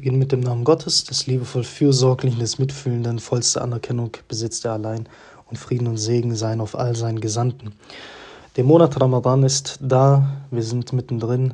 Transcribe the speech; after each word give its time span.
beginne 0.00 0.16
mit 0.16 0.32
dem 0.32 0.40
Namen 0.40 0.64
Gottes, 0.64 1.04
des 1.04 1.26
liebevoll 1.26 1.62
fürsorglichen, 1.62 2.40
des 2.40 2.58
mitfühlenden, 2.58 3.18
vollste 3.18 3.60
Anerkennung 3.60 4.12
besitzt 4.28 4.64
er 4.64 4.72
allein 4.72 5.06
und 5.50 5.58
Frieden 5.58 5.86
und 5.86 5.98
Segen 5.98 6.34
seien 6.34 6.62
auf 6.62 6.74
all 6.74 6.96
seinen 6.96 7.20
Gesandten. 7.20 7.72
Der 8.56 8.64
Monat 8.64 8.98
Ramadan 8.98 9.42
ist 9.42 9.78
da, 9.82 10.26
wir 10.50 10.62
sind 10.62 10.94
mittendrin 10.94 11.52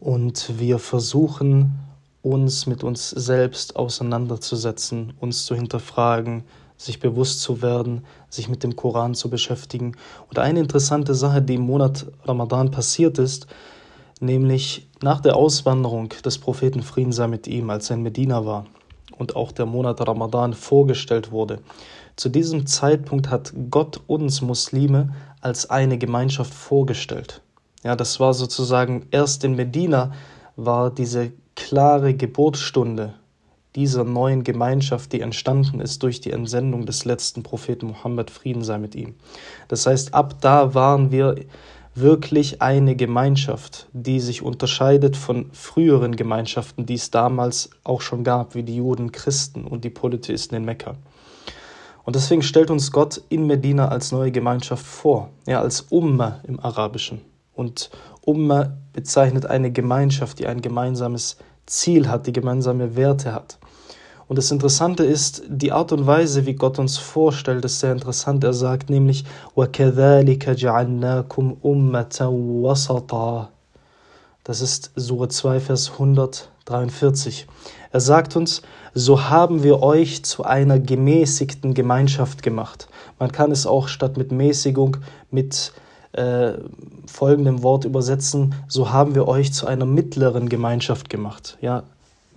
und 0.00 0.58
wir 0.58 0.78
versuchen 0.78 1.78
uns 2.20 2.66
mit 2.66 2.84
uns 2.84 3.08
selbst 3.08 3.76
auseinanderzusetzen, 3.76 5.14
uns 5.18 5.46
zu 5.46 5.54
hinterfragen, 5.54 6.44
sich 6.76 7.00
bewusst 7.00 7.40
zu 7.40 7.62
werden, 7.62 8.04
sich 8.28 8.50
mit 8.50 8.64
dem 8.64 8.76
Koran 8.76 9.14
zu 9.14 9.30
beschäftigen. 9.30 9.96
Und 10.28 10.38
eine 10.38 10.60
interessante 10.60 11.14
Sache, 11.14 11.40
die 11.40 11.54
im 11.54 11.62
Monat 11.62 12.04
Ramadan 12.26 12.70
passiert 12.70 13.18
ist, 13.18 13.46
nämlich 14.20 14.88
nach 15.02 15.20
der 15.20 15.36
Auswanderung 15.36 16.10
des 16.24 16.38
Propheten 16.38 16.82
Frieden 16.82 17.12
sei 17.12 17.26
mit 17.26 17.46
ihm, 17.46 17.70
als 17.70 17.90
er 17.90 17.96
in 17.96 18.02
Medina 18.02 18.44
war 18.44 18.66
und 19.16 19.36
auch 19.36 19.52
der 19.52 19.66
Monat 19.66 20.06
Ramadan 20.06 20.54
vorgestellt 20.54 21.30
wurde. 21.30 21.60
Zu 22.16 22.28
diesem 22.28 22.66
Zeitpunkt 22.66 23.30
hat 23.30 23.52
Gott 23.70 24.00
uns 24.06 24.40
Muslime 24.40 25.14
als 25.40 25.70
eine 25.70 25.98
Gemeinschaft 25.98 26.52
vorgestellt. 26.52 27.42
Ja, 27.84 27.94
das 27.94 28.18
war 28.18 28.34
sozusagen 28.34 29.06
erst 29.10 29.44
in 29.44 29.54
Medina 29.54 30.12
war 30.56 30.90
diese 30.90 31.32
klare 31.54 32.14
Geburtsstunde 32.14 33.14
dieser 33.76 34.02
neuen 34.02 34.42
Gemeinschaft, 34.42 35.12
die 35.12 35.20
entstanden 35.20 35.80
ist 35.80 36.02
durch 36.02 36.20
die 36.20 36.32
Entsendung 36.32 36.86
des 36.86 37.04
letzten 37.04 37.44
Propheten 37.44 37.86
Mohammed, 37.86 38.30
Frieden 38.30 38.64
sei 38.64 38.78
mit 38.78 38.96
ihm. 38.96 39.14
Das 39.68 39.86
heißt, 39.86 40.14
ab 40.14 40.40
da 40.40 40.74
waren 40.74 41.12
wir 41.12 41.36
wirklich 42.00 42.62
eine 42.62 42.96
Gemeinschaft, 42.96 43.88
die 43.92 44.20
sich 44.20 44.42
unterscheidet 44.42 45.16
von 45.16 45.50
früheren 45.52 46.16
Gemeinschaften, 46.16 46.86
die 46.86 46.94
es 46.94 47.10
damals 47.10 47.70
auch 47.84 48.00
schon 48.00 48.24
gab, 48.24 48.54
wie 48.54 48.62
die 48.62 48.76
Juden, 48.76 49.12
Christen 49.12 49.64
und 49.64 49.84
die 49.84 49.90
Polytheisten 49.90 50.56
in 50.56 50.64
Mekka. 50.64 50.96
Und 52.04 52.16
deswegen 52.16 52.42
stellt 52.42 52.70
uns 52.70 52.90
Gott 52.90 53.20
in 53.28 53.46
Medina 53.46 53.88
als 53.88 54.12
neue 54.12 54.32
Gemeinschaft 54.32 54.86
vor, 54.86 55.30
ja, 55.46 55.60
als 55.60 55.82
Umma 55.90 56.40
im 56.44 56.58
Arabischen. 56.58 57.20
Und 57.54 57.90
Umma 58.22 58.72
bezeichnet 58.92 59.46
eine 59.46 59.70
Gemeinschaft, 59.70 60.38
die 60.38 60.46
ein 60.46 60.62
gemeinsames 60.62 61.36
Ziel 61.66 62.08
hat, 62.08 62.26
die 62.26 62.32
gemeinsame 62.32 62.96
Werte 62.96 63.34
hat. 63.34 63.58
Und 64.27 64.37
das 64.37 64.51
Interessante 64.51 65.03
ist, 65.03 65.43
die 65.47 65.71
Art 65.71 65.91
und 65.91 66.07
Weise, 66.07 66.45
wie 66.45 66.53
Gott 66.53 66.79
uns 66.79 66.97
vorstellt, 66.97 67.65
ist 67.65 67.79
sehr 67.79 67.91
interessant. 67.91 68.43
Er 68.43 68.53
sagt 68.53 68.89
nämlich, 68.89 69.25
وَكَذَلِكَ 69.55 70.55
جَعَلْنَاكُمْ 70.55 71.57
أُمَّةً 71.63 72.27
وَسَطًا. 72.29 73.49
Das 74.43 74.61
ist 74.61 74.91
Sure 74.95 75.27
2, 75.27 75.59
Vers 75.59 75.91
143. 75.91 77.47
Er 77.91 77.99
sagt 77.99 78.35
uns, 78.35 78.61
so 78.93 79.29
haben 79.29 79.63
wir 79.63 79.81
euch 79.81 80.23
zu 80.23 80.43
einer 80.43 80.79
gemäßigten 80.79 81.73
Gemeinschaft 81.73 82.43
gemacht. 82.43 82.87
Man 83.19 83.31
kann 83.31 83.51
es 83.51 83.65
auch 83.65 83.87
statt 83.87 84.17
mit 84.17 84.31
Mäßigung 84.31 84.97
mit 85.31 85.73
äh, 86.13 86.53
folgendem 87.05 87.63
Wort 87.63 87.85
übersetzen, 87.85 88.55
so 88.67 88.91
haben 88.91 89.15
wir 89.15 89.27
euch 89.27 89.53
zu 89.53 89.67
einer 89.67 89.85
mittleren 89.85 90.49
Gemeinschaft 90.49 91.09
gemacht. 91.09 91.57
Ja, 91.61 91.83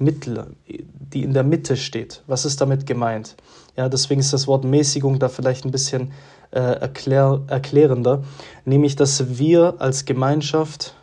Mittel, 0.01 0.47
die 0.67 1.23
in 1.23 1.33
der 1.33 1.43
Mitte 1.43 1.77
steht. 1.77 2.23
Was 2.27 2.45
ist 2.45 2.59
damit 2.61 2.85
gemeint? 2.85 3.35
Ja, 3.77 3.87
deswegen 3.87 4.19
ist 4.19 4.33
das 4.33 4.47
Wort 4.47 4.63
Mäßigung 4.63 5.19
da 5.19 5.29
vielleicht 5.29 5.65
ein 5.65 5.71
bisschen 5.71 6.11
äh, 6.51 6.59
erklär, 6.59 7.41
erklärender, 7.47 8.23
nämlich 8.65 8.95
dass 8.95 9.37
wir 9.39 9.75
als 9.79 10.05
Gemeinschaft, 10.05 10.95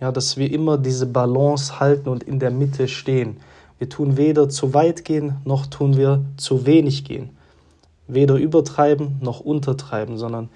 ja, 0.00 0.10
dass 0.10 0.36
wir 0.36 0.50
immer 0.50 0.78
diese 0.78 1.06
Balance 1.06 1.78
halten 1.78 2.08
und 2.08 2.24
in 2.24 2.40
der 2.40 2.50
Mitte 2.50 2.88
stehen. 2.88 3.36
Wir 3.78 3.88
tun 3.88 4.16
weder 4.16 4.48
zu 4.48 4.74
weit 4.74 5.04
gehen, 5.04 5.36
noch 5.44 5.66
tun 5.66 5.96
wir 5.96 6.24
zu 6.36 6.66
wenig 6.66 7.04
gehen. 7.04 7.30
Weder 8.08 8.34
übertreiben 8.34 9.18
noch 9.20 9.40
untertreiben, 9.40 10.18
sondern 10.18 10.48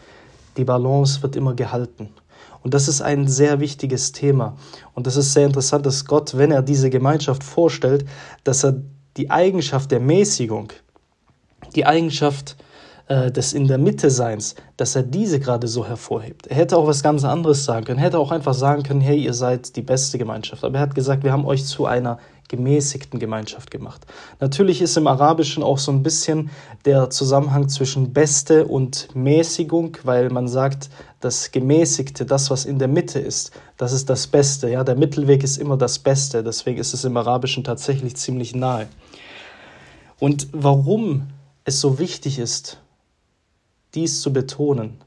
die 0.56 0.65
Balance 0.65 1.23
wird 1.23 1.37
immer 1.37 1.55
gehalten. 1.55 2.09
Und 2.62 2.75
das 2.75 2.88
ist 2.88 3.03
ein 3.03 3.28
sehr 3.28 3.60
wichtiges 3.60 4.12
Thema. 4.12 4.56
Und 4.94 5.06
das 5.06 5.16
ist 5.16 5.32
sehr 5.32 5.47
interessant, 5.47 5.84
dass 5.84 6.05
Gott, 6.06 6.37
wenn 6.37 6.50
er 6.50 6.62
diese 6.62 6.91
Gemeinschaft 6.91 7.44
vorstellt, 7.44 8.06
dass 8.43 8.65
er 8.65 8.82
die 9.16 9.31
Eigenschaft 9.31 9.91
der 9.91 10.00
Mäßigung, 10.00 10.72
die 11.75 11.87
Eigenschaft 11.87 12.56
äh, 13.06 13.31
des 13.31 13.53
in 13.53 13.69
der 13.69 13.78
Mitte 13.78 14.10
Seins, 14.10 14.55
dass 14.77 14.97
er 14.97 15.03
diese 15.03 15.41
gerade 15.41 15.69
so 15.69 15.87
hervorhebt. 15.87 16.47
Er 16.47 16.56
hätte 16.56 16.77
auch 16.77 16.87
was 16.87 17.03
ganz 17.03 17.25
anderes 17.25 17.65
sagen 17.65 17.84
können. 17.84 17.99
Er 17.99 18.06
hätte 18.06 18.19
auch 18.19 18.31
einfach 18.31 18.55
sagen 18.55 18.82
können, 18.82 19.03
hey, 19.03 19.22
ihr 19.22 19.34
seid 19.34 19.76
die 19.76 19.82
beste 19.82 20.16
Gemeinschaft. 20.16 20.65
Aber 20.65 20.76
er 20.76 20.81
hat 20.81 20.94
gesagt, 20.94 21.22
wir 21.22 21.32
haben 21.32 21.44
euch 21.44 21.66
zu 21.66 21.84
einer 21.84 22.19
gemäßigten 22.49 23.19
Gemeinschaft 23.19 23.71
gemacht. 23.71 24.06
Natürlich 24.41 24.82
ist 24.82 24.97
im 24.97 25.06
Arabischen 25.06 25.62
auch 25.62 25.78
so 25.78 25.93
ein 25.93 26.03
bisschen 26.03 26.50
der 26.84 27.10
Zusammenhang 27.10 27.69
zwischen 27.69 28.12
Beste 28.12 28.66
und 28.66 29.09
Mäßigung, 29.15 29.97
weil 30.03 30.31
man 30.31 30.49
sagt, 30.49 30.91
das 31.21 31.50
Gemäßigte, 31.53 32.27
das, 32.27 32.50
was 32.50 32.65
in 32.65 32.78
der 32.78 32.88
Mitte 32.88 33.19
ist, 33.19 33.53
das 33.77 33.93
ist 33.93 34.10
das 34.10 34.27
Beste. 34.27 34.69
Ja, 34.71 34.84
der 34.84 34.97
Mittelweg 34.97 35.43
ist 35.43 35.56
immer 35.56 35.77
das 35.77 35.99
Beste. 35.99 36.44
Deswegen 36.44 36.78
ist 36.78 36.93
es 36.93 37.05
im 37.05 37.16
Arabischen 37.16 37.65
tatsächlich 37.65 38.16
ziemlich 38.16 38.55
nahe. 38.55 38.88
Und 40.19 40.49
warum 40.53 41.28
es 41.65 41.81
so 41.81 41.99
wichtig 41.99 42.38
ist, 42.38 42.78
dies 43.94 44.21
zu 44.21 44.32
betonen, 44.32 44.99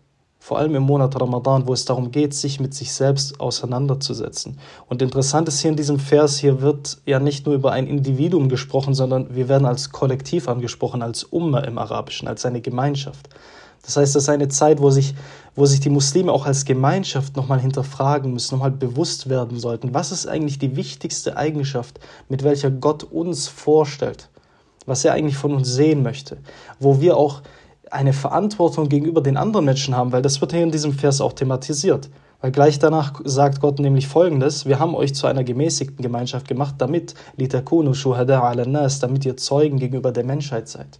vor 0.47 0.59
allem 0.59 0.75
im 0.75 0.83
Monat 0.83 1.19
Ramadan, 1.19 1.67
wo 1.67 1.73
es 1.73 1.83
darum 1.83 2.09
geht, 2.09 2.33
sich 2.33 2.61
mit 2.61 2.73
sich 2.73 2.93
selbst 2.93 3.41
auseinanderzusetzen. 3.41 4.57
Und 4.87 5.01
interessant 5.01 5.49
ist 5.49 5.59
hier 5.59 5.71
in 5.71 5.75
diesem 5.75 5.99
Vers, 5.99 6.37
hier 6.37 6.61
wird 6.61 6.99
ja 7.05 7.19
nicht 7.19 7.45
nur 7.45 7.53
über 7.53 7.73
ein 7.73 7.85
Individuum 7.85 8.47
gesprochen, 8.47 8.93
sondern 8.93 9.35
wir 9.35 9.49
werden 9.49 9.65
als 9.65 9.91
Kollektiv 9.91 10.47
angesprochen, 10.47 11.01
als 11.01 11.25
Umma 11.25 11.59
im 11.59 11.77
Arabischen, 11.77 12.29
als 12.29 12.45
eine 12.45 12.61
Gemeinschaft. 12.61 13.27
Das 13.83 13.97
heißt, 13.97 14.15
das 14.15 14.23
ist 14.23 14.29
eine 14.29 14.47
Zeit, 14.47 14.81
wo 14.81 14.89
sich, 14.89 15.15
wo 15.53 15.65
sich 15.65 15.81
die 15.81 15.89
Muslime 15.89 16.31
auch 16.31 16.45
als 16.45 16.63
Gemeinschaft 16.63 17.35
nochmal 17.35 17.59
hinterfragen 17.59 18.31
müssen, 18.31 18.55
nochmal 18.55 18.71
bewusst 18.71 19.27
werden 19.27 19.59
sollten. 19.59 19.93
Was 19.93 20.13
ist 20.13 20.27
eigentlich 20.27 20.59
die 20.59 20.77
wichtigste 20.77 21.35
Eigenschaft, 21.35 21.99
mit 22.29 22.45
welcher 22.45 22.71
Gott 22.71 23.03
uns 23.03 23.49
vorstellt? 23.49 24.29
Was 24.85 25.03
er 25.03 25.11
eigentlich 25.11 25.35
von 25.35 25.53
uns 25.53 25.67
sehen 25.67 26.03
möchte? 26.03 26.37
Wo 26.79 27.01
wir 27.01 27.17
auch 27.17 27.41
eine 27.91 28.13
Verantwortung 28.13 28.89
gegenüber 28.89 29.21
den 29.21 29.37
anderen 29.37 29.65
Menschen 29.65 29.95
haben, 29.95 30.11
weil 30.11 30.21
das 30.21 30.41
wird 30.41 30.51
hier 30.51 30.63
in 30.63 30.71
diesem 30.71 30.93
Vers 30.93 31.21
auch 31.21 31.33
thematisiert. 31.33 32.09
Weil 32.39 32.51
gleich 32.51 32.77
danach 32.77 33.19
sagt 33.23 33.61
Gott 33.61 33.79
nämlich 33.79 34.07
folgendes: 34.07 34.65
Wir 34.65 34.79
haben 34.79 34.95
euch 34.95 35.15
zu 35.15 35.27
einer 35.27 35.43
gemäßigten 35.43 36.03
Gemeinschaft 36.03 36.47
gemacht, 36.47 36.75
damit 36.77 37.15
damit 38.99 39.25
ihr 39.25 39.37
Zeugen 39.37 39.79
gegenüber 39.79 40.11
der 40.11 40.23
Menschheit 40.23 40.67
seid. 40.67 40.99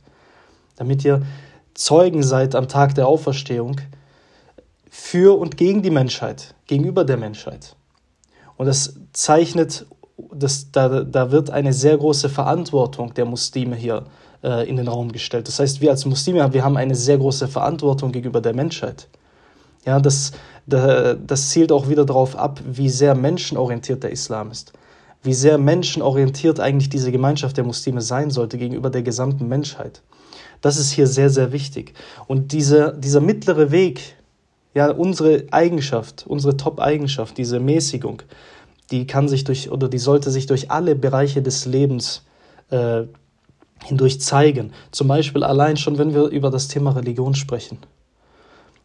Damit 0.76 1.06
ihr 1.06 1.22
Zeugen 1.74 2.24
seid 2.24 2.56
am 2.56 2.68
Tag 2.68 2.96
der 2.96 3.08
Auferstehung 3.08 3.76
für 4.90 5.38
und 5.38 5.58
gegen 5.58 5.84
die 5.84 5.92
Menschheit, 5.92 6.56
gegenüber 6.66 7.06
der 7.06 7.18
Menschheit. 7.18 7.76
Und 8.56 8.66
das 8.66 8.96
zeichnet, 9.14 9.86
das, 10.34 10.72
da, 10.72 11.04
da 11.04 11.32
wird 11.32 11.52
eine 11.52 11.74
sehr 11.74 11.98
große 11.98 12.30
Verantwortung 12.30 13.14
der 13.14 13.26
Muslime 13.26 13.76
hier 13.76 13.98
äh, 13.98 14.27
in 14.42 14.76
den 14.78 14.88
Raum 14.88 15.12
gestellt. 15.12 15.48
Das 15.48 15.60
heißt, 15.60 15.82
wir 15.82 15.90
als 15.90 16.06
Muslime, 16.06 16.54
wir 16.54 16.64
haben 16.64 16.78
eine 16.78 16.96
sehr 16.96 17.18
große 17.18 17.48
Verantwortung 17.48 18.12
gegenüber 18.12 18.40
der 18.40 18.54
Menschheit. 18.54 19.08
Ja, 19.86 20.00
das, 20.00 20.32
das 20.68 21.50
zielt 21.50 21.72
auch 21.72 21.90
wieder 21.90 22.06
darauf 22.06 22.36
ab, 22.36 22.62
wie 22.66 22.90
sehr 22.90 23.16
menschenorientiert 23.16 24.04
der 24.04 24.12
Islam 24.12 24.52
ist. 24.52 24.74
Wie 25.24 25.34
sehr 25.34 25.58
menschenorientiert 25.58 26.60
eigentlich 26.60 26.90
diese 26.90 27.12
Gemeinschaft 27.12 27.58
der 27.58 27.64
Muslime 27.64 28.02
sein 28.02 28.30
sollte 28.30 28.58
gegenüber 28.58 28.90
der 28.90 29.02
gesamten 29.02 29.48
Menschheit. 29.48 30.02
Das 30.62 30.78
ist 30.78 30.92
hier 30.92 31.08
sehr, 31.08 31.30
sehr 31.30 31.52
wichtig. 31.52 31.94
Und 32.28 32.52
diese, 32.52 32.96
dieser 32.98 33.22
mittlere 33.22 33.72
Weg, 33.72 34.16
ja, 34.74 34.92
unsere 34.92 35.46
Eigenschaft, 35.52 36.26
unsere 36.28 36.58
Top-Eigenschaft, 36.58 37.38
diese 37.38 37.60
Mäßigung, 37.60 38.22
die 38.92 39.08
kann 39.08 39.28
sich 39.28 39.44
durch 39.44 39.72
oder 39.72 39.90
die 39.90 39.98
sollte 39.98 40.32
sich 40.32 40.46
durch 40.46 40.72
alle 40.72 40.96
Bereiche 40.96 41.42
des 41.42 41.66
Lebens 41.66 42.24
äh, 42.70 43.04
hindurch 43.88 44.22
zeigen. 44.22 44.74
Zum 44.92 45.08
Beispiel 45.08 45.44
allein 45.44 45.78
schon, 45.78 45.98
wenn 45.98 46.14
wir 46.14 46.26
über 46.28 46.50
das 46.50 46.68
Thema 46.68 46.92
Religion 46.92 47.36
sprechen. 47.36 47.80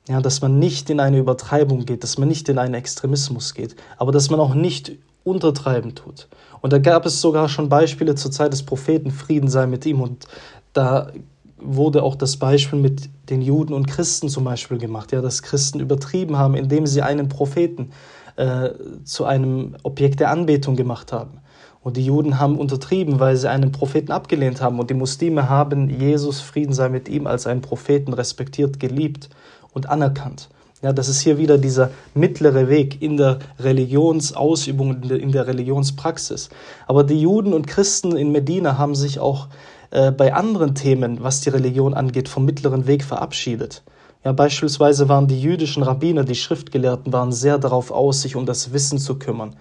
Ja, 0.08 0.20
dass 0.20 0.40
man 0.40 0.58
nicht 0.58 0.90
in 0.90 1.00
eine 1.00 1.19
Übertreibung 1.19 1.84
geht, 1.84 2.02
dass 2.02 2.19
man 2.19 2.28
nicht 2.28 2.49
in 2.49 2.58
einen 2.58 2.75
Extremismus 2.75 3.54
geht, 3.54 3.76
aber 3.99 4.10
dass 4.10 4.31
man 4.31 4.40
auch 4.40 4.54
nicht 4.54 4.93
untertreiben 5.25 5.94
tut. 5.94 6.28
Und 6.60 6.72
da 6.72 6.78
gab 6.78 7.06
es 7.06 7.20
sogar 7.20 7.49
schon 7.49 7.69
Beispiele 7.69 8.14
zur 8.14 8.31
Zeit 8.31 8.52
des 8.52 8.64
Propheten, 8.64 9.10
Frieden 9.10 9.49
sei 9.49 9.66
mit 9.66 9.87
ihm. 9.87 10.00
Und 10.00 10.26
da 10.72 11.12
wurde 11.56 12.02
auch 12.02 12.16
das 12.16 12.37
Beispiel 12.37 12.78
mit 12.78 13.08
den 13.31 13.43
Juden 13.43 13.75
und 13.75 13.87
Christen 13.87 14.28
zum 14.28 14.44
Beispiel 14.44 14.78
gemacht, 14.78 15.12
ja, 15.12 15.20
dass 15.20 15.43
Christen 15.43 15.78
übertrieben 15.78 16.37
haben, 16.37 16.54
indem 16.54 16.87
sie 16.87 17.02
einen 17.02 17.28
Propheten 17.28 17.93
äh, 18.37 18.70
zu 19.04 19.25
einem 19.25 19.76
Objekt 19.82 20.20
der 20.20 20.31
Anbetung 20.31 20.75
gemacht 20.75 21.12
haben. 21.12 21.41
Und 21.82 21.96
die 21.96 22.05
Juden 22.05 22.38
haben 22.38 22.58
untertrieben, 22.58 23.19
weil 23.19 23.37
sie 23.37 23.50
einen 23.50 23.73
Propheten 23.73 24.12
abgelehnt 24.12 24.61
haben. 24.61 24.79
Und 24.79 24.90
die 24.90 24.94
Muslime 24.94 25.49
haben 25.49 25.90
Jesus, 25.90 26.40
Frieden 26.40 26.73
sei 26.73 26.88
mit 26.88 27.08
ihm, 27.08 27.26
als 27.26 27.46
einen 27.46 27.61
Propheten 27.61 28.12
respektiert, 28.12 28.79
geliebt 28.79 29.31
und 29.73 29.88
anerkannt. 29.88 30.49
Ja, 30.81 30.93
das 30.93 31.08
ist 31.08 31.20
hier 31.20 31.38
wieder 31.38 31.58
dieser 31.58 31.90
mittlere 32.14 32.69
Weg 32.69 33.02
in 33.02 33.17
der 33.17 33.38
Religionsausübung, 33.61 35.02
in 35.02 35.31
der 35.31 35.46
Religionspraxis. 35.46 36.50
Aber 36.88 37.05
die 37.05 37.20
Juden 37.20 37.52
und 37.52 37.69
Christen 37.69 38.17
in 38.17 38.32
Medina 38.32 38.78
haben 38.78 38.96
sich 38.96 39.20
auch 39.20 39.46
äh, 39.93 40.11
bei 40.11 40.35
anderen 40.35 40.75
Themen, 40.75 41.23
was 41.23 41.40
die 41.40 41.50
Religion 41.50 41.94
angeht, 41.94 42.28
vom 42.28 42.44
mittleren 42.44 42.88
Weg 42.88 43.05
verabschiedet. 43.05 43.82
Ja, 44.25 44.32
beispielsweise 44.32 45.08
waren 45.08 45.28
die 45.28 45.40
jüdischen 45.40 45.82
Rabbiner, 45.82 46.25
die 46.25 46.35
Schriftgelehrten, 46.35 47.12
waren 47.12 47.32
sehr 47.32 47.58
darauf 47.58 47.90
aus, 47.90 48.23
sich 48.23 48.35
um 48.35 48.46
das 48.46 48.73
Wissen 48.73 48.99
zu 48.99 49.19
kümmern. 49.19 49.55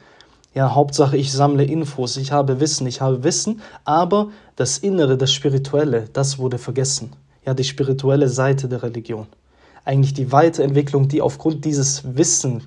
Ja, 0.53 0.75
Hauptsache, 0.75 1.18
ich 1.18 1.31
sammle 1.31 1.63
Infos, 1.63 2.18
ich 2.18 2.31
habe 2.31 2.59
Wissen, 2.59 2.86
ich 2.88 3.00
habe 3.00 3.24
Wissen, 3.24 3.62
aber 3.86 4.30
das 4.56 4.77
Innere, 4.77 5.18
das 5.18 5.31
Spirituelle, 5.31 6.09
das 6.12 6.39
wurde 6.39 6.57
vergessen. 6.57 7.13
Ja, 7.45 7.53
die 7.53 7.63
spirituelle 7.63 8.27
Seite 8.27 8.68
der 8.68 8.83
Religion 8.83 9.27
eigentlich 9.86 10.13
die 10.13 10.31
Weiterentwicklung, 10.31 11.07
die 11.07 11.21
aufgrund 11.21 11.65
dieses 11.65 12.15
Wissen, 12.15 12.63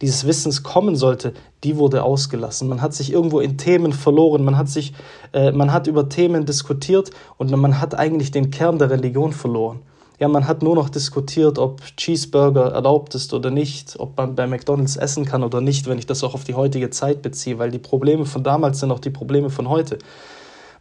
dieses 0.00 0.26
Wissens 0.26 0.62
kommen 0.62 0.96
sollte, 0.96 1.34
die 1.62 1.76
wurde 1.76 2.02
ausgelassen. 2.02 2.68
Man 2.68 2.82
hat 2.82 2.94
sich 2.94 3.12
irgendwo 3.12 3.40
in 3.40 3.58
Themen 3.58 3.92
verloren, 3.92 4.44
man 4.44 4.58
hat 4.58 4.68
sich, 4.68 4.92
äh, 5.32 5.52
man 5.52 5.72
hat 5.72 5.86
über 5.86 6.08
Themen 6.08 6.46
diskutiert 6.46 7.10
und 7.36 7.50
man 7.50 7.80
hat 7.80 7.94
eigentlich 7.94 8.30
den 8.30 8.50
Kern 8.50 8.78
der 8.78 8.90
Religion 8.90 9.32
verloren. 9.32 9.80
Ja, 10.20 10.28
man 10.28 10.46
hat 10.46 10.62
nur 10.62 10.76
noch 10.76 10.90
diskutiert, 10.90 11.58
ob 11.58 11.80
Cheeseburger 11.96 12.70
erlaubt 12.72 13.16
ist 13.16 13.34
oder 13.34 13.50
nicht, 13.50 13.96
ob 13.98 14.16
man 14.16 14.36
bei 14.36 14.46
McDonald's 14.46 14.96
essen 14.96 15.24
kann 15.24 15.42
oder 15.42 15.60
nicht, 15.60 15.88
wenn 15.88 15.98
ich 15.98 16.06
das 16.06 16.22
auch 16.22 16.34
auf 16.34 16.44
die 16.44 16.54
heutige 16.54 16.90
Zeit 16.90 17.20
beziehe, 17.20 17.58
weil 17.58 17.72
die 17.72 17.80
Probleme 17.80 18.24
von 18.24 18.44
damals 18.44 18.78
sind 18.78 18.92
auch 18.92 19.00
die 19.00 19.10
Probleme 19.10 19.50
von 19.50 19.68
heute. 19.68 19.98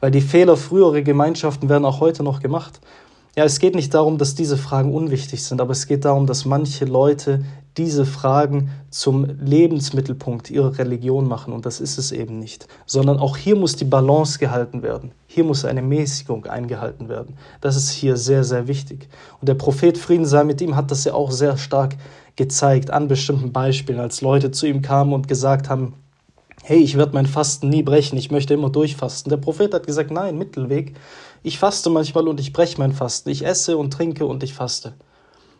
Weil 0.01 0.11
die 0.11 0.21
Fehler 0.21 0.55
früherer 0.55 1.01
Gemeinschaften 1.01 1.67
werden 1.67 1.85
auch 1.85 1.99
heute 1.99 2.21
noch 2.21 2.41
gemacht. 2.41 2.79
Ja, 3.35 3.45
es 3.45 3.57
geht 3.57 3.73
nicht 3.73 3.95
darum, 3.95 4.19
dass 4.19 4.35
diese 4.35 4.57
Fragen 4.57 4.93
unwichtig 4.93 5.43
sind, 5.43 5.59
aber 5.59 5.71
es 5.71 5.87
geht 5.87 6.05
darum, 6.05 6.27
dass 6.27 6.45
manche 6.45 6.85
Leute 6.85 7.43
diese 7.77 8.05
Fragen 8.05 8.69
zum 8.91 9.25
Lebensmittelpunkt 9.25 10.51
ihrer 10.51 10.77
Religion 10.77 11.27
machen 11.27 11.51
und 11.51 11.65
das 11.65 11.79
ist 11.79 11.97
es 11.97 12.11
eben 12.11 12.37
nicht, 12.37 12.67
sondern 12.85 13.17
auch 13.17 13.35
hier 13.35 13.55
muss 13.55 13.75
die 13.75 13.85
Balance 13.85 14.37
gehalten 14.37 14.83
werden. 14.83 15.13
Hier 15.25 15.43
muss 15.43 15.65
eine 15.65 15.81
Mäßigung 15.81 16.45
eingehalten 16.45 17.09
werden. 17.09 17.35
Das 17.59 17.75
ist 17.75 17.89
hier 17.89 18.17
sehr, 18.17 18.43
sehr 18.43 18.67
wichtig. 18.67 19.09
Und 19.41 19.49
der 19.49 19.55
Prophet 19.55 19.97
Frieden 19.97 20.27
sei 20.27 20.43
mit 20.43 20.61
ihm 20.61 20.75
hat 20.75 20.91
das 20.91 21.03
ja 21.03 21.15
auch 21.15 21.31
sehr 21.31 21.57
stark 21.57 21.95
gezeigt 22.35 22.91
an 22.91 23.07
bestimmten 23.07 23.51
Beispielen, 23.51 23.99
als 23.99 24.21
Leute 24.21 24.51
zu 24.51 24.67
ihm 24.67 24.83
kamen 24.83 25.11
und 25.11 25.27
gesagt 25.27 25.69
haben, 25.69 25.95
hey, 26.63 26.79
ich 26.79 26.97
werde 26.97 27.13
mein 27.13 27.25
Fasten 27.25 27.67
nie 27.69 27.83
brechen, 27.83 28.17
ich 28.17 28.31
möchte 28.31 28.53
immer 28.53 28.69
durchfasten. 28.69 29.29
Der 29.29 29.37
Prophet 29.37 29.73
hat 29.73 29.85
gesagt, 29.85 30.11
nein, 30.11 30.37
Mittelweg. 30.37 30.95
Ich 31.43 31.59
faste 31.59 31.89
manchmal 31.89 32.27
und 32.29 32.39
ich 32.39 32.53
breche 32.53 32.79
mein 32.79 32.93
Fasten. 32.93 33.29
Ich 33.29 33.45
esse 33.45 33.77
und 33.77 33.91
trinke 33.91 34.25
und 34.25 34.43
ich 34.43 34.53
faste. 34.53 34.93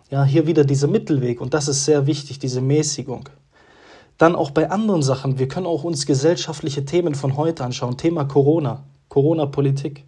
Ja, 0.10 0.24
hier 0.24 0.48
wieder 0.48 0.64
dieser 0.64 0.88
Mittelweg 0.88 1.42
und 1.42 1.54
das 1.54 1.68
ist 1.68 1.84
sehr 1.84 2.08
wichtig, 2.08 2.40
diese 2.40 2.62
Mäßigung. 2.62 3.28
Dann 4.18 4.36
auch 4.36 4.52
bei 4.52 4.72
anderen 4.72 5.02
Sachen. 5.02 5.40
Wir 5.40 5.50
können 5.50 5.66
auch 5.66 5.84
uns 5.84 6.06
gesellschaftliche 6.06 6.86
Themen 6.86 7.16
von 7.16 7.36
heute 7.36 7.66
anschauen. 7.66 7.98
Thema 7.98 8.24
Corona, 8.24 8.84
Corona-Politik. 9.10 10.06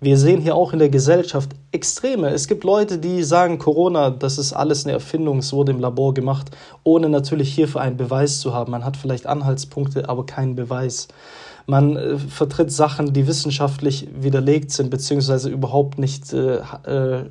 Wir 0.00 0.16
sehen 0.16 0.40
hier 0.40 0.54
auch 0.54 0.72
in 0.72 0.78
der 0.78 0.90
Gesellschaft 0.90 1.50
Extreme. 1.72 2.28
Es 2.28 2.46
gibt 2.46 2.62
Leute, 2.62 2.98
die 2.98 3.24
sagen, 3.24 3.58
Corona, 3.58 4.10
das 4.10 4.38
ist 4.38 4.52
alles 4.52 4.84
eine 4.84 4.92
Erfindung, 4.92 5.38
es 5.38 5.52
wurde 5.52 5.72
im 5.72 5.80
Labor 5.80 6.14
gemacht, 6.14 6.52
ohne 6.84 7.08
natürlich 7.08 7.52
hierfür 7.52 7.80
einen 7.80 7.96
Beweis 7.96 8.38
zu 8.38 8.54
haben. 8.54 8.70
Man 8.70 8.84
hat 8.84 8.96
vielleicht 8.96 9.26
Anhaltspunkte, 9.26 10.08
aber 10.08 10.24
keinen 10.24 10.54
Beweis. 10.54 11.08
Man 11.66 11.96
äh, 11.96 12.16
vertritt 12.16 12.70
Sachen, 12.70 13.12
die 13.12 13.26
wissenschaftlich 13.26 14.08
widerlegt 14.14 14.70
sind, 14.70 14.88
beziehungsweise 14.88 15.50
überhaupt 15.50 15.98
nicht 15.98 16.32
äh, 16.32 16.58
äh, 16.84 17.24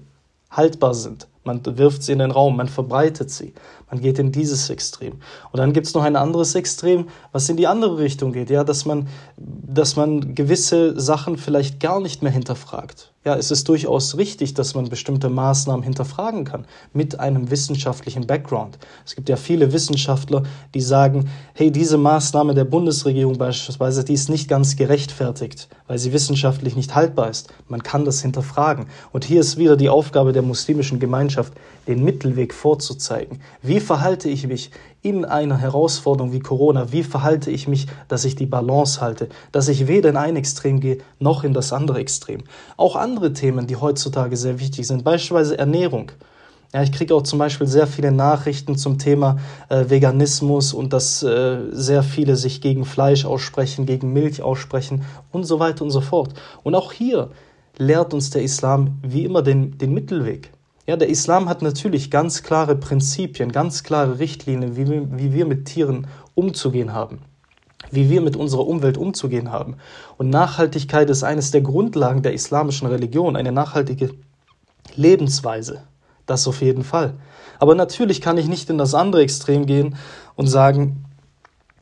haltbar 0.51 0.93
sind. 0.93 1.27
Man 1.47 1.61
wirft 1.65 2.03
sie 2.03 2.11
in 2.11 2.19
den 2.19 2.29
Raum, 2.31 2.57
man 2.57 2.67
verbreitet 2.67 3.31
sie. 3.31 3.53
Man 3.89 4.01
geht 4.01 4.19
in 4.19 4.31
dieses 4.31 4.69
Extrem. 4.69 5.13
Und 5.51 5.57
dann 5.57 5.73
gibt 5.73 5.87
es 5.87 5.93
noch 5.93 6.03
ein 6.03 6.15
anderes 6.15 6.53
Extrem, 6.53 7.07
was 7.31 7.49
in 7.49 7.57
die 7.57 7.65
andere 7.67 7.97
Richtung 7.97 8.33
geht, 8.33 8.49
ja, 8.49 8.63
dass 8.63 8.85
man, 8.85 9.07
dass 9.37 9.95
man 9.95 10.35
gewisse 10.35 10.99
Sachen 10.99 11.37
vielleicht 11.37 11.79
gar 11.79 11.99
nicht 11.99 12.21
mehr 12.21 12.31
hinterfragt. 12.31 13.13
Ja, 13.27 13.35
es 13.35 13.51
ist 13.51 13.67
durchaus 13.67 14.15
richtig, 14.17 14.53
dass 14.53 14.73
man 14.73 14.87
bestimmte 14.87 15.27
Maßnahmen 15.27 15.83
hinterfragen 15.83 16.45
kann 16.45 16.63
mit 16.93 17.19
einem 17.19 17.51
wissenschaftlichen 17.51 18.25
Background. 18.25 18.77
Es 19.05 19.15
gibt 19.15 19.27
ja 19.27 19.35
viele 19.35 19.73
Wissenschaftler, 19.73 20.43
die 20.73 20.79
sagen, 20.79 21.29
hey, 21.53 21.69
diese 21.69 21.97
Maßnahme 21.97 22.53
der 22.53 22.63
Bundesregierung 22.63 23.37
beispielsweise, 23.37 24.05
die 24.05 24.13
ist 24.13 24.29
nicht 24.29 24.47
ganz 24.47 24.77
gerechtfertigt, 24.77 25.67
weil 25.87 25.97
sie 25.97 26.13
wissenschaftlich 26.13 26.77
nicht 26.77 26.95
haltbar 26.95 27.29
ist. 27.29 27.53
Man 27.67 27.83
kann 27.83 28.05
das 28.05 28.21
hinterfragen. 28.21 28.85
Und 29.11 29.25
hier 29.25 29.41
ist 29.41 29.57
wieder 29.57 29.75
die 29.75 29.89
Aufgabe 29.89 30.31
der 30.31 30.41
muslimischen 30.41 31.01
Gemeinschaft, 31.01 31.51
den 31.85 32.05
Mittelweg 32.05 32.53
vorzuzeigen. 32.53 33.41
Wie 33.61 33.81
verhalte 33.81 34.29
ich 34.29 34.47
mich 34.47 34.71
in 35.01 35.25
einer 35.25 35.57
Herausforderung 35.57 36.33
wie 36.33 36.39
Corona? 36.39 36.91
Wie 36.91 37.03
verhalte 37.03 37.51
ich 37.51 37.67
mich, 37.67 37.87
dass 38.07 38.25
ich 38.25 38.35
die 38.35 38.45
Balance 38.45 39.01
halte, 39.01 39.29
dass 39.51 39.67
ich 39.67 39.87
weder 39.87 40.09
in 40.09 40.17
ein 40.17 40.35
Extrem 40.35 40.79
gehe 40.79 40.99
noch 41.19 41.43
in 41.43 41.53
das 41.53 41.73
andere 41.73 41.99
Extrem? 41.99 42.43
Auch 42.75 42.95
andere 42.95 43.33
Themen, 43.33 43.67
die 43.67 43.75
heutzutage 43.75 44.37
sehr 44.37 44.59
wichtig 44.59 44.87
sind, 44.87 45.03
beispielsweise 45.03 45.57
Ernährung. 45.57 46.11
Ja, 46.73 46.83
ich 46.83 46.91
kriege 46.91 47.15
auch 47.15 47.23
zum 47.23 47.39
Beispiel 47.39 47.65
sehr 47.65 47.87
viele 47.87 48.11
Nachrichten 48.11 48.77
zum 48.77 48.97
Thema 48.97 49.37
äh, 49.69 49.85
Veganismus 49.89 50.73
und 50.73 50.91
dass 50.91 51.23
äh, 51.23 51.59
sehr 51.71 52.03
viele 52.03 52.35
sich 52.35 52.59
gegen 52.59 52.83
Fleisch 52.83 53.23
aussprechen, 53.23 53.85
gegen 53.85 54.11
Milch 54.11 54.41
aussprechen 54.41 55.05
und 55.31 55.45
so 55.45 55.59
weiter 55.59 55.85
und 55.85 55.91
so 55.91 56.01
fort. 56.01 56.33
Und 56.63 56.75
auch 56.75 56.91
hier 56.91 57.29
lehrt 57.77 58.13
uns 58.13 58.31
der 58.31 58.43
Islam 58.43 58.97
wie 59.01 59.23
immer 59.23 59.43
den, 59.43 59.77
den 59.77 59.93
Mittelweg. 59.93 60.51
Ja, 60.87 60.95
der 60.95 61.09
Islam 61.09 61.49
hat 61.49 61.61
natürlich 61.61 62.09
ganz 62.09 62.43
klare 62.43 62.77
Prinzipien, 62.77 63.51
ganz 63.51 63.83
klare 63.83 64.19
Richtlinien, 64.19 64.77
wie 64.77 64.87
wir, 64.87 65.19
wie 65.19 65.33
wir 65.33 65.45
mit 65.45 65.65
Tieren 65.65 66.07
umzugehen 66.33 66.93
haben, 66.93 67.19
wie 67.91 68.09
wir 68.09 68.21
mit 68.21 68.37
unserer 68.37 68.65
Umwelt 68.65 68.97
umzugehen 68.97 69.51
haben. 69.51 69.75
Und 70.15 70.29
Nachhaltigkeit 70.29 71.09
ist 71.09 71.23
eines 71.23 71.51
der 71.51 71.59
Grundlagen 71.59 72.21
der 72.21 72.31
islamischen 72.31 72.87
Religion, 72.87 73.35
eine 73.35 73.51
nachhaltige 73.51 74.11
Lebensweise. 74.95 75.83
Das 76.25 76.47
auf 76.47 76.61
jeden 76.61 76.85
Fall. 76.85 77.15
Aber 77.59 77.75
natürlich 77.75 78.21
kann 78.21 78.37
ich 78.37 78.47
nicht 78.47 78.69
in 78.69 78.77
das 78.77 78.93
andere 78.93 79.23
Extrem 79.23 79.65
gehen 79.65 79.97
und 80.35 80.47
sagen, 80.47 81.03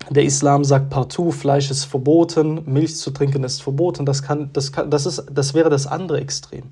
der 0.10 0.24
Islam 0.24 0.64
sagt 0.64 0.90
partout, 0.90 1.32
Fleisch 1.32 1.70
ist 1.70 1.86
verboten, 1.86 2.64
Milch 2.66 2.98
zu 2.98 3.12
trinken 3.12 3.44
ist 3.44 3.62
verboten. 3.62 4.04
Das, 4.08 4.24
kann, 4.24 4.50
das, 4.54 4.72
kann, 4.72 4.90
das, 4.90 5.06
ist, 5.06 5.26
das 5.32 5.54
wäre 5.54 5.70
das 5.70 5.86
andere 5.86 6.20
Extrem. 6.20 6.72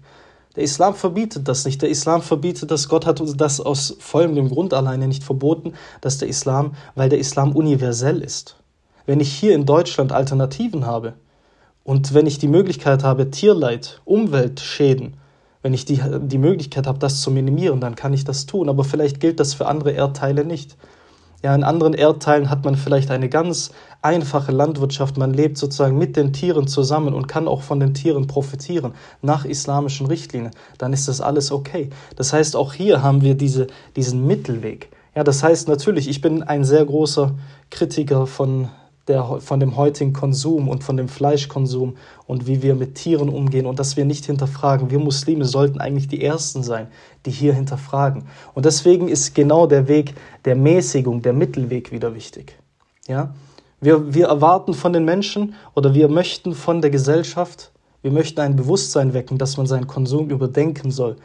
Der 0.56 0.64
Islam 0.64 0.94
verbietet 0.94 1.48
das 1.48 1.66
nicht. 1.66 1.82
Der 1.82 1.90
Islam 1.90 2.22
verbietet 2.22 2.70
das. 2.70 2.88
Gott 2.88 3.06
hat 3.06 3.20
uns 3.22 3.36
das 3.36 3.60
aus 3.60 3.96
folgendem 4.00 4.50
Grund 4.50 4.74
alleine 4.74 5.08
nicht 5.08 5.24
verboten, 5.24 5.74
dass 6.02 6.20
der 6.20 6.28
Islam, 6.28 6.76
weil 6.96 7.10
der 7.10 7.20
Islam 7.20 7.54
universell 7.54 8.22
ist. 8.22 8.58
Wenn 9.06 9.20
ich 9.20 9.34
hier 9.34 9.56
in 9.56 9.66
Deutschland 9.66 10.12
Alternativen 10.12 10.86
habe 10.86 11.14
und 11.84 12.14
wenn 12.14 12.28
ich 12.28 12.38
die 12.38 12.48
Möglichkeit 12.48 13.04
habe, 13.04 13.32
Tierleid, 13.32 14.02
Umweltschäden, 14.06 15.16
wenn 15.64 15.74
ich 15.74 15.86
die, 15.86 16.00
die 16.22 16.38
Möglichkeit 16.38 16.88
habe, 16.88 17.00
das 17.00 17.22
zu 17.22 17.32
minimieren, 17.32 17.82
dann 17.82 17.96
kann 17.96 18.14
ich 18.14 18.24
das 18.24 18.46
tun. 18.46 18.70
Aber 18.70 18.84
vielleicht 18.84 19.20
gilt 19.20 19.40
das 19.40 19.54
für 19.54 19.66
andere 19.66 19.92
Erdteile 19.92 20.46
nicht. 20.46 20.78
Ja, 21.44 21.54
in 21.54 21.66
anderen 21.66 21.94
Erdteilen 21.94 22.50
hat 22.50 22.64
man 22.64 22.78
vielleicht 22.78 23.12
eine 23.12 23.28
ganz 23.28 23.72
einfache 24.02 24.54
Landwirtschaft. 24.54 25.18
Man 25.18 25.34
lebt 25.34 25.58
sozusagen 25.58 25.98
mit 25.98 26.16
den 26.16 26.32
Tieren 26.32 26.68
zusammen 26.68 27.14
und 27.14 27.28
kann 27.28 27.50
auch 27.50 27.64
von 27.64 27.82
den 27.82 27.94
Tieren 27.94 28.28
profitieren 28.28 28.94
nach 29.22 29.44
islamischen 29.44 30.08
Richtlinien. 30.08 30.54
Dann 30.78 30.94
ist 30.94 31.10
das 31.10 31.20
alles 31.20 31.52
okay. 31.52 31.90
Das 32.16 32.32
heißt, 32.32 32.56
auch 32.56 32.72
hier 32.72 33.04
haben 33.04 33.22
wir 33.22 33.36
diese, 33.36 33.68
diesen 33.98 34.26
Mittelweg. 34.26 34.90
Ja, 35.16 35.26
das 35.26 35.44
heißt 35.44 35.68
natürlich, 35.68 36.08
ich 36.08 36.22
bin 36.22 36.44
ein 36.44 36.64
sehr 36.64 36.86
großer 36.86 37.32
Kritiker 37.70 38.26
von 38.26 38.70
der, 39.08 39.40
von 39.42 39.60
dem 39.60 39.76
heutigen 39.76 40.14
Konsum 40.14 40.70
und 40.70 40.84
von 40.84 40.96
dem 40.96 41.10
Fleischkonsum 41.10 41.98
und 42.26 42.48
wie 42.48 42.62
wir 42.62 42.76
mit 42.76 42.96
Tieren 42.96 43.30
umgehen 43.30 43.66
und 43.66 43.80
dass 43.80 43.98
wir 43.98 44.06
nicht 44.06 44.26
hinterfragen. 44.26 44.92
Wir 44.92 45.00
Muslime 45.00 45.46
sollten 45.46 45.82
eigentlich 45.82 46.08
die 46.08 46.24
Ersten 46.24 46.64
sein, 46.64 46.88
die 47.26 47.32
hier 47.32 47.54
hinterfragen. 47.54 48.24
Und 48.54 48.66
deswegen 48.66 49.10
ist 49.10 49.36
genau 49.36 49.68
der 49.68 49.88
Weg 49.88 50.14
der 50.46 50.56
Mäßigung, 50.56 51.22
der 51.22 51.34
Mittelweg 51.34 51.92
wieder 51.92 52.16
wichtig. 52.16 52.58
Ja? 53.08 53.34
Wir, 53.82 54.14
wir 54.14 54.28
erwarten 54.28 54.74
von 54.74 54.94
den 54.94 55.04
Menschen 55.04 55.56
oder 55.76 55.94
wir 55.94 56.08
möchten 56.08 56.54
von 56.54 56.82
der 56.82 56.90
Gesellschaft, 56.90 57.72
wir 58.02 58.12
möchten 58.12 58.40
ein 58.40 58.56
Bewusstsein 58.56 59.14
wecken, 59.14 59.38
dass 59.38 59.58
man 59.58 59.68
seinen 59.68 59.88
Konsum 59.88 60.30
überdenken 60.30 60.92
soll, 60.92 61.18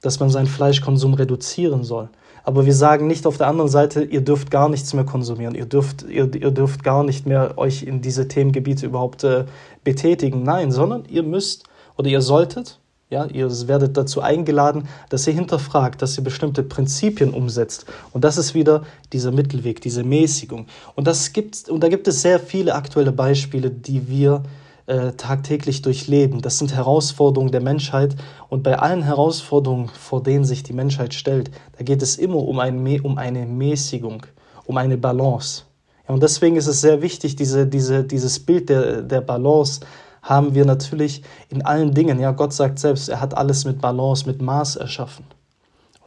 dass 0.00 0.20
man 0.20 0.30
seinen 0.30 0.46
Fleischkonsum 0.46 1.14
reduzieren 1.14 1.84
soll. 1.84 2.08
Aber 2.44 2.64
wir 2.64 2.74
sagen 2.74 3.06
nicht 3.06 3.26
auf 3.26 3.36
der 3.36 3.46
anderen 3.48 3.68
Seite, 3.68 4.02
ihr 4.04 4.22
dürft 4.22 4.50
gar 4.50 4.68
nichts 4.68 4.94
mehr 4.94 5.04
konsumieren, 5.04 5.54
ihr 5.54 5.66
dürft, 5.66 6.04
ihr, 6.04 6.34
ihr 6.34 6.50
dürft 6.50 6.82
gar 6.82 7.04
nicht 7.04 7.26
mehr 7.26 7.58
euch 7.58 7.82
in 7.82 8.00
diese 8.00 8.26
Themengebiete 8.26 8.86
überhaupt 8.86 9.24
äh, 9.24 9.44
betätigen. 9.84 10.44
Nein, 10.44 10.72
sondern 10.72 11.04
ihr 11.10 11.22
müsst 11.22 11.64
oder 11.96 12.08
ihr 12.08 12.22
solltet, 12.22 12.78
ja, 13.10 13.26
ihr 13.26 13.50
werdet 13.68 13.96
dazu 13.96 14.20
eingeladen, 14.20 14.88
dass 15.08 15.26
ihr 15.26 15.32
hinterfragt, 15.32 16.00
dass 16.00 16.16
ihr 16.16 16.24
bestimmte 16.24 16.62
Prinzipien 16.62 17.34
umsetzt. 17.34 17.86
Und 18.12 18.24
das 18.24 18.38
ist 18.38 18.54
wieder 18.54 18.82
dieser 19.12 19.30
Mittelweg, 19.30 19.80
diese 19.80 20.04
Mäßigung. 20.04 20.66
Und, 20.94 21.06
das 21.06 21.32
gibt, 21.32 21.68
und 21.68 21.80
da 21.82 21.88
gibt 21.88 22.06
es 22.08 22.22
sehr 22.22 22.38
viele 22.38 22.74
aktuelle 22.74 23.12
Beispiele, 23.12 23.70
die 23.70 24.08
wir 24.08 24.36
äh, 24.36 24.67
tagtäglich 25.16 25.82
durchleben. 25.82 26.40
Das 26.40 26.58
sind 26.58 26.74
Herausforderungen 26.74 27.52
der 27.52 27.60
Menschheit 27.60 28.16
und 28.48 28.62
bei 28.62 28.78
allen 28.78 29.02
Herausforderungen, 29.02 29.88
vor 29.88 30.22
denen 30.22 30.44
sich 30.44 30.62
die 30.62 30.72
Menschheit 30.72 31.12
stellt, 31.14 31.50
da 31.76 31.84
geht 31.84 32.02
es 32.02 32.16
immer 32.16 32.36
um, 32.36 32.58
ein, 32.58 33.00
um 33.02 33.18
eine 33.18 33.44
Mäßigung, 33.44 34.24
um 34.64 34.76
eine 34.76 34.96
Balance. 34.96 35.64
Ja, 36.08 36.14
und 36.14 36.22
deswegen 36.22 36.56
ist 36.56 36.66
es 36.66 36.80
sehr 36.80 37.02
wichtig, 37.02 37.36
diese, 37.36 37.66
diese, 37.66 38.04
dieses 38.04 38.40
Bild 38.40 38.70
der, 38.70 39.02
der 39.02 39.20
Balance 39.20 39.80
haben 40.22 40.54
wir 40.54 40.64
natürlich 40.64 41.22
in 41.48 41.62
allen 41.62 41.92
Dingen. 41.92 42.18
Ja, 42.18 42.32
Gott 42.32 42.52
sagt 42.52 42.78
selbst, 42.78 43.08
er 43.08 43.20
hat 43.20 43.36
alles 43.36 43.64
mit 43.64 43.80
Balance, 43.80 44.26
mit 44.26 44.40
Maß 44.40 44.76
erschaffen. 44.76 45.24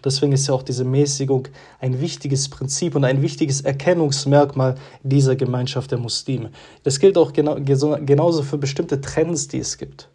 Deswegen 0.03 0.31
ist 0.31 0.47
ja 0.47 0.53
auch 0.53 0.63
diese 0.63 0.83
Mäßigung 0.83 1.47
ein 1.79 2.01
wichtiges 2.01 2.49
Prinzip 2.49 2.95
und 2.95 3.03
ein 3.03 3.21
wichtiges 3.21 3.61
Erkennungsmerkmal 3.61 4.75
dieser 5.03 5.35
Gemeinschaft 5.35 5.91
der 5.91 5.99
Muslime. 5.99 6.51
Das 6.83 6.99
gilt 6.99 7.17
auch 7.17 7.33
genau, 7.33 7.55
genauso 7.55 8.43
für 8.43 8.57
bestimmte 8.57 9.01
Trends, 9.01 9.47
die 9.47 9.59
es 9.59 9.77
gibt. 9.77 10.09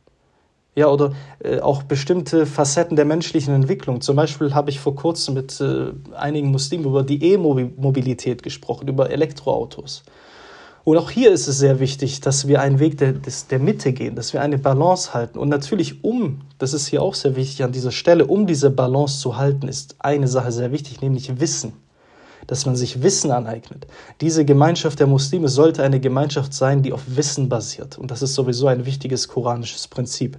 Ja, 0.75 0.88
oder 0.88 1.14
äh, 1.43 1.61
auch 1.61 1.83
bestimmte 1.85 2.45
Facetten 2.45 2.97
der 2.97 3.07
menschlichen 3.07 3.55
Entwicklung. 3.55 4.02
Zum 4.02 4.14
Beispiel 4.14 4.55
habe 4.55 4.69
ich 4.69 4.78
vor 4.78 4.95
kurzem 4.95 5.35
mit 5.35 5.59
äh, 5.59 5.93
einigen 6.14 6.49
Muslimen 6.49 6.85
über 6.85 7.02
die 7.02 7.33
E-Mobilität 7.33 8.43
gesprochen, 8.43 8.87
über 8.87 9.11
Elektroautos. 9.11 10.02
Und 10.87 10.99
auch 10.99 11.11
hier 11.11 11.33
ist 11.33 11.49
es 11.49 11.59
sehr 11.59 11.81
wichtig, 11.81 12.21
dass 12.21 12.47
wir 12.47 12.61
einen 12.61 12.78
Weg 12.78 12.99
der, 12.99 13.12
des, 13.12 13.49
der 13.49 13.59
Mitte 13.59 13.93
gehen, 13.93 14.14
dass 14.14 14.33
wir 14.33 14.40
eine 14.40 14.57
Balance 14.57 15.14
halten. 15.14 15.37
Und 15.37 15.49
natürlich, 15.49 16.05
um, 16.05 16.43
das 16.59 16.75
ist 16.75 16.87
hier 16.87 17.02
auch 17.02 17.16
sehr 17.16 17.35
wichtig 17.35 17.64
an 17.64 17.73
dieser 17.73 17.90
Stelle, 17.90 18.25
um 18.25 18.47
diese 18.47 18.71
Balance 18.71 19.19
zu 19.19 19.37
halten, 19.37 19.66
ist 19.66 19.97
eine 19.99 20.28
Sache 20.28 20.52
sehr 20.52 20.71
wichtig, 20.71 21.00
nämlich 21.00 21.40
Wissen. 21.40 21.73
Dass 22.47 22.66
man 22.66 22.76
sich 22.76 23.02
Wissen 23.02 23.33
aneignet. 23.33 23.88
Diese 24.21 24.45
Gemeinschaft 24.45 25.00
der 25.00 25.09
Muslime 25.09 25.49
sollte 25.49 25.83
eine 25.83 25.99
Gemeinschaft 25.99 26.55
sein, 26.55 26.85
die 26.85 26.93
auf 26.93 27.02
Wissen 27.09 27.49
basiert. 27.49 27.99
Und 27.99 28.12
das 28.12 28.23
ist 28.23 28.35
sowieso 28.35 28.69
ein 28.69 28.87
wichtiges 28.87 29.26
koranisches 29.26 29.88
Prinzip. 29.88 30.38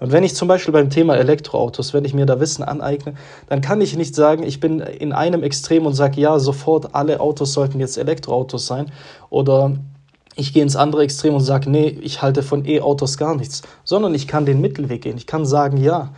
Und 0.00 0.12
wenn 0.12 0.24
ich 0.24 0.34
zum 0.34 0.48
Beispiel 0.48 0.72
beim 0.72 0.90
Thema 0.90 1.16
Elektroautos, 1.16 1.92
wenn 1.92 2.04
ich 2.06 2.14
mir 2.14 2.26
da 2.26 2.40
Wissen 2.40 2.64
aneigne, 2.64 3.14
dann 3.48 3.60
kann 3.60 3.80
ich 3.82 3.96
nicht 3.96 4.14
sagen, 4.14 4.42
ich 4.42 4.58
bin 4.58 4.80
in 4.80 5.12
einem 5.12 5.42
Extrem 5.42 5.86
und 5.86 5.92
sage, 5.92 6.20
ja, 6.20 6.38
sofort 6.38 6.94
alle 6.94 7.20
Autos 7.20 7.52
sollten 7.52 7.78
jetzt 7.80 7.98
Elektroautos 7.98 8.66
sein. 8.66 8.90
Oder 9.28 9.76
ich 10.36 10.54
gehe 10.54 10.62
ins 10.62 10.74
andere 10.74 11.02
Extrem 11.02 11.34
und 11.34 11.42
sage, 11.42 11.70
nee, 11.70 11.98
ich 12.00 12.22
halte 12.22 12.42
von 12.42 12.64
E-Autos 12.66 13.18
gar 13.18 13.36
nichts. 13.36 13.62
Sondern 13.84 14.14
ich 14.14 14.26
kann 14.26 14.46
den 14.46 14.62
Mittelweg 14.62 15.02
gehen. 15.02 15.18
Ich 15.18 15.26
kann 15.26 15.44
sagen, 15.44 15.76
ja, 15.76 16.10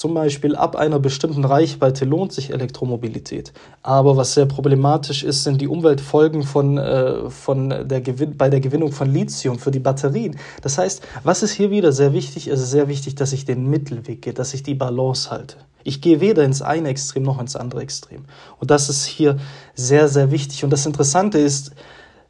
zum 0.00 0.14
Beispiel 0.14 0.56
ab 0.56 0.76
einer 0.76 0.98
bestimmten 0.98 1.44
Reichweite 1.44 2.06
lohnt 2.06 2.32
sich 2.32 2.54
Elektromobilität. 2.54 3.52
Aber 3.82 4.16
was 4.16 4.32
sehr 4.32 4.46
problematisch 4.46 5.22
ist, 5.22 5.44
sind 5.44 5.60
die 5.60 5.68
Umweltfolgen 5.68 6.42
von, 6.42 6.78
äh, 6.78 7.28
von 7.28 7.68
der 7.68 8.00
bei 8.00 8.48
der 8.48 8.60
Gewinnung 8.60 8.92
von 8.92 9.12
Lithium 9.12 9.58
für 9.58 9.70
die 9.70 9.78
Batterien. 9.78 10.38
Das 10.62 10.78
heißt, 10.78 11.02
was 11.22 11.42
ist 11.42 11.52
hier 11.52 11.70
wieder 11.70 11.92
sehr 11.92 12.14
wichtig? 12.14 12.46
Es 12.46 12.60
ist 12.62 12.70
sehr 12.70 12.88
wichtig, 12.88 13.16
dass 13.16 13.34
ich 13.34 13.44
den 13.44 13.68
Mittelweg 13.68 14.22
gehe, 14.22 14.32
dass 14.32 14.54
ich 14.54 14.62
die 14.62 14.72
Balance 14.74 15.30
halte. 15.30 15.56
Ich 15.84 16.00
gehe 16.00 16.22
weder 16.22 16.44
ins 16.44 16.62
eine 16.62 16.88
Extrem 16.88 17.24
noch 17.24 17.38
ins 17.38 17.54
andere 17.54 17.82
Extrem. 17.82 18.24
Und 18.58 18.70
das 18.70 18.88
ist 18.88 19.04
hier 19.04 19.36
sehr, 19.74 20.08
sehr 20.08 20.30
wichtig. 20.30 20.64
Und 20.64 20.70
das 20.70 20.86
Interessante 20.86 21.36
ist, 21.36 21.72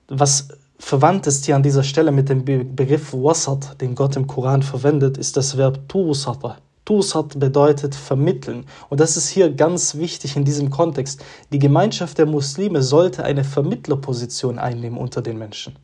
was 0.08 0.48
verwandt 0.80 1.28
ist 1.28 1.46
hier 1.46 1.54
an 1.54 1.62
dieser 1.62 1.84
Stelle 1.84 2.10
mit 2.10 2.30
dem 2.30 2.44
Begriff 2.44 3.12
Wasat, 3.12 3.80
den 3.80 3.94
Gott 3.94 4.16
im 4.16 4.26
Koran 4.26 4.64
verwendet, 4.64 5.18
ist 5.18 5.36
das 5.36 5.56
Verb 5.56 5.88
Tuusata. 5.88 6.56
Tusat 6.90 7.38
bedeutet 7.38 7.94
vermitteln. 7.94 8.64
Und 8.88 8.98
das 8.98 9.16
ist 9.16 9.28
hier 9.28 9.52
ganz 9.52 9.94
wichtig 9.94 10.34
in 10.34 10.44
diesem 10.44 10.70
Kontext. 10.70 11.22
Die 11.52 11.60
Gemeinschaft 11.60 12.18
der 12.18 12.26
Muslime 12.26 12.82
sollte 12.82 13.22
eine 13.22 13.44
Vermittlerposition 13.44 14.58
einnehmen 14.58 14.98
unter 14.98 15.22
den 15.22 15.38
Menschen. 15.38 15.76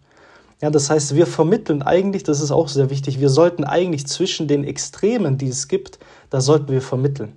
Ja, 0.60 0.68
das 0.68 0.90
heißt, 0.90 1.14
wir 1.14 1.28
vermitteln 1.28 1.82
eigentlich, 1.82 2.24
das 2.24 2.40
ist 2.40 2.50
auch 2.50 2.66
sehr 2.66 2.90
wichtig, 2.90 3.20
wir 3.20 3.28
sollten 3.28 3.62
eigentlich 3.62 4.08
zwischen 4.08 4.48
den 4.48 4.64
Extremen, 4.64 5.38
die 5.38 5.46
es 5.46 5.68
gibt, 5.68 6.00
da 6.30 6.40
sollten 6.40 6.72
wir 6.72 6.82
vermitteln. 6.82 7.34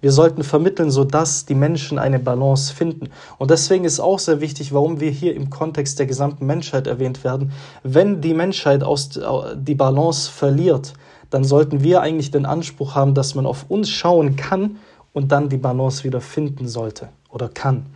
Wir 0.00 0.10
sollten 0.10 0.42
vermitteln, 0.42 0.90
sodass 0.90 1.46
die 1.46 1.54
Menschen 1.54 2.00
eine 2.00 2.18
Balance 2.18 2.74
finden. 2.74 3.10
Und 3.38 3.52
deswegen 3.52 3.84
ist 3.84 4.00
auch 4.00 4.18
sehr 4.18 4.40
wichtig, 4.40 4.72
warum 4.72 4.98
wir 4.98 5.12
hier 5.12 5.36
im 5.36 5.48
Kontext 5.48 6.00
der 6.00 6.06
gesamten 6.06 6.44
Menschheit 6.44 6.88
erwähnt 6.88 7.22
werden. 7.22 7.52
Wenn 7.84 8.20
die 8.20 8.34
Menschheit 8.34 8.82
aus, 8.82 9.10
die 9.54 9.76
Balance 9.76 10.28
verliert, 10.28 10.94
dann 11.32 11.44
sollten 11.44 11.82
wir 11.82 12.02
eigentlich 12.02 12.30
den 12.30 12.44
Anspruch 12.44 12.94
haben, 12.94 13.14
dass 13.14 13.34
man 13.34 13.46
auf 13.46 13.64
uns 13.70 13.88
schauen 13.88 14.36
kann 14.36 14.76
und 15.14 15.32
dann 15.32 15.48
die 15.48 15.56
Balance 15.56 16.04
wieder 16.04 16.20
finden 16.20 16.68
sollte 16.68 17.08
oder 17.30 17.48
kann. 17.48 17.86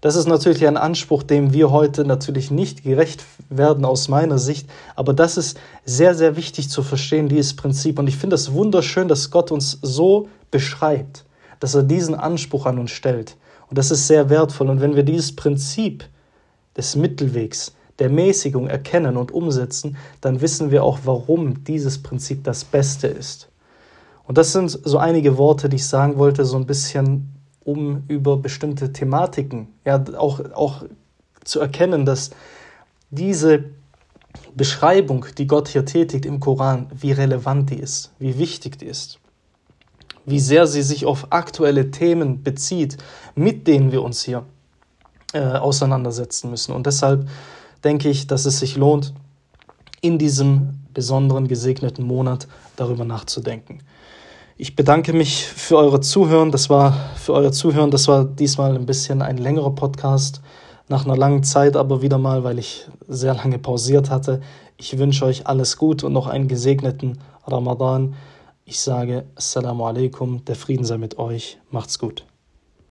Das 0.00 0.16
ist 0.16 0.26
natürlich 0.26 0.66
ein 0.66 0.78
Anspruch, 0.78 1.22
dem 1.22 1.52
wir 1.52 1.70
heute 1.70 2.06
natürlich 2.06 2.50
nicht 2.50 2.82
gerecht 2.82 3.22
werden 3.50 3.84
aus 3.84 4.08
meiner 4.08 4.38
Sicht, 4.38 4.66
aber 4.96 5.12
das 5.12 5.36
ist 5.36 5.60
sehr, 5.84 6.14
sehr 6.14 6.36
wichtig 6.36 6.70
zu 6.70 6.82
verstehen, 6.82 7.28
dieses 7.28 7.54
Prinzip. 7.54 7.98
Und 7.98 8.06
ich 8.06 8.16
finde 8.16 8.36
es 8.36 8.54
wunderschön, 8.54 9.08
dass 9.08 9.30
Gott 9.30 9.52
uns 9.52 9.78
so 9.82 10.28
beschreibt, 10.50 11.26
dass 11.58 11.74
er 11.74 11.82
diesen 11.82 12.14
Anspruch 12.14 12.64
an 12.64 12.78
uns 12.78 12.92
stellt. 12.92 13.36
Und 13.68 13.76
das 13.76 13.90
ist 13.90 14.06
sehr 14.06 14.30
wertvoll. 14.30 14.70
Und 14.70 14.80
wenn 14.80 14.96
wir 14.96 15.02
dieses 15.02 15.36
Prinzip 15.36 16.04
des 16.78 16.96
Mittelwegs 16.96 17.74
der 18.00 18.10
Mäßigung 18.10 18.66
erkennen 18.66 19.16
und 19.16 19.30
umsetzen, 19.30 19.96
dann 20.20 20.40
wissen 20.40 20.70
wir 20.70 20.82
auch, 20.82 21.00
warum 21.04 21.62
dieses 21.64 22.02
Prinzip 22.02 22.42
das 22.42 22.64
Beste 22.64 23.06
ist. 23.06 23.48
Und 24.24 24.38
das 24.38 24.52
sind 24.52 24.70
so 24.70 24.98
einige 24.98 25.38
Worte, 25.38 25.68
die 25.68 25.76
ich 25.76 25.86
sagen 25.86 26.16
wollte, 26.16 26.44
so 26.44 26.56
ein 26.56 26.66
bisschen, 26.66 27.34
um 27.64 28.04
über 28.08 28.36
bestimmte 28.36 28.92
Thematiken, 28.92 29.68
ja, 29.84 30.02
auch, 30.16 30.40
auch 30.54 30.84
zu 31.44 31.60
erkennen, 31.60 32.06
dass 32.06 32.30
diese 33.10 33.64
Beschreibung, 34.54 35.26
die 35.36 35.46
Gott 35.46 35.68
hier 35.68 35.84
tätigt 35.84 36.26
im 36.26 36.40
Koran, 36.40 36.86
wie 36.94 37.12
relevant 37.12 37.70
die 37.70 37.78
ist, 37.78 38.12
wie 38.18 38.38
wichtig 38.38 38.78
die 38.78 38.86
ist, 38.86 39.18
wie 40.26 40.40
sehr 40.40 40.66
sie 40.66 40.82
sich 40.82 41.06
auf 41.06 41.28
aktuelle 41.30 41.90
Themen 41.90 42.42
bezieht, 42.42 42.96
mit 43.34 43.66
denen 43.66 43.92
wir 43.92 44.02
uns 44.02 44.22
hier 44.22 44.44
äh, 45.32 45.40
auseinandersetzen 45.40 46.50
müssen. 46.50 46.72
Und 46.72 46.86
deshalb 46.86 47.28
denke 47.84 48.08
ich, 48.08 48.26
dass 48.26 48.46
es 48.46 48.58
sich 48.58 48.76
lohnt, 48.76 49.14
in 50.00 50.18
diesem 50.18 50.80
besonderen 50.94 51.48
gesegneten 51.48 52.06
Monat 52.06 52.48
darüber 52.76 53.04
nachzudenken. 53.04 53.82
Ich 54.56 54.76
bedanke 54.76 55.12
mich 55.12 55.46
für 55.46 55.78
eure 55.78 56.00
Zuhören. 56.00 56.50
Das 56.50 56.68
war 56.68 56.92
für 57.16 57.32
euer 57.32 57.52
Zuhören. 57.52 57.90
Das 57.90 58.08
war 58.08 58.24
diesmal 58.24 58.76
ein 58.76 58.86
bisschen 58.86 59.22
ein 59.22 59.38
längerer 59.38 59.74
Podcast 59.74 60.42
nach 60.88 61.04
einer 61.06 61.16
langen 61.16 61.44
Zeit, 61.44 61.76
aber 61.76 62.02
wieder 62.02 62.18
mal, 62.18 62.44
weil 62.44 62.58
ich 62.58 62.86
sehr 63.08 63.34
lange 63.34 63.58
pausiert 63.58 64.10
hatte. 64.10 64.40
Ich 64.76 64.98
wünsche 64.98 65.24
euch 65.24 65.46
alles 65.46 65.76
gut 65.76 66.04
und 66.04 66.12
noch 66.12 66.26
einen 66.26 66.48
gesegneten 66.48 67.18
Ramadan. 67.46 68.14
Ich 68.64 68.80
sage 68.80 69.24
Assalamu 69.34 69.84
alaikum, 69.86 70.44
der 70.44 70.56
Frieden 70.56 70.84
sei 70.84 70.98
mit 70.98 71.18
euch. 71.18 71.58
Macht's 71.70 71.98
gut. 71.98 72.24